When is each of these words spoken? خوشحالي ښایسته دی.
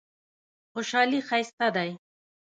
خوشحالي 0.73 1.19
ښایسته 1.27 1.67
دی. 1.75 1.89